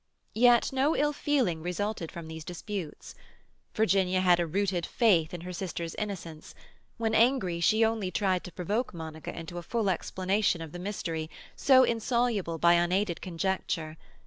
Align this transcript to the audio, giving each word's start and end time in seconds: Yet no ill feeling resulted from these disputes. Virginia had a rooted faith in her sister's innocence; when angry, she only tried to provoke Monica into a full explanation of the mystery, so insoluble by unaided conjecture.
Yet 0.33 0.73
no 0.73 0.95
ill 0.95 1.13
feeling 1.13 1.61
resulted 1.61 2.11
from 2.11 2.27
these 2.27 2.43
disputes. 2.43 3.13
Virginia 3.75 4.21
had 4.21 4.39
a 4.39 4.47
rooted 4.47 4.83
faith 4.83 5.31
in 5.31 5.41
her 5.41 5.53
sister's 5.53 5.93
innocence; 5.93 6.55
when 6.97 7.13
angry, 7.13 7.59
she 7.59 7.85
only 7.85 8.09
tried 8.09 8.43
to 8.45 8.51
provoke 8.51 8.95
Monica 8.95 9.31
into 9.31 9.59
a 9.59 9.61
full 9.61 9.91
explanation 9.91 10.59
of 10.59 10.71
the 10.71 10.79
mystery, 10.79 11.29
so 11.55 11.83
insoluble 11.83 12.57
by 12.57 12.73
unaided 12.73 13.21
conjecture. 13.21 13.95